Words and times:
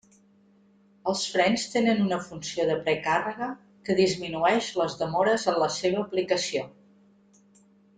Els 1.11 1.25
frens 1.33 1.65
tenen 1.73 2.01
una 2.05 2.19
funció 2.29 2.65
de 2.71 2.79
precàrrega 2.89 3.51
que 3.91 3.99
disminueix 4.03 4.73
les 4.83 4.99
demores 5.07 5.49
en 5.55 5.65
la 5.65 5.73
seva 5.81 6.05
aplicació. 6.09 6.69